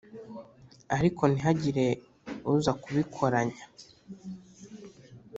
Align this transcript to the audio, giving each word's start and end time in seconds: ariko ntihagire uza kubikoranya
ariko 0.95 1.21
ntihagire 1.31 1.85
uza 2.53 2.71
kubikoranya 2.81 3.63